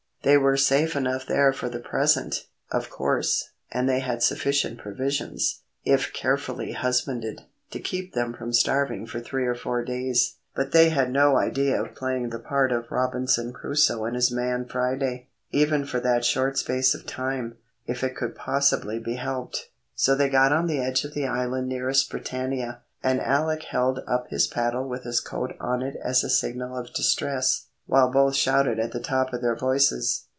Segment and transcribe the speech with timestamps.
[0.23, 5.61] They were safe enough there for the present, of course, and they had sufficient provisions,
[5.83, 10.35] if carefully husbanded, to keep them from starving for three or four days.
[10.55, 14.65] But they had no idea of playing the part of Robinson Crusoe and his man
[14.65, 17.55] Friday, even for that short space of time,
[17.87, 19.69] if it could possibly be helped.
[19.95, 24.27] So they got on the edge of the island nearest Britannia, and Alec held up
[24.29, 28.79] his paddle with his coat on it as a signal of distress, while both shouted
[28.79, 30.23] at the top of their voices.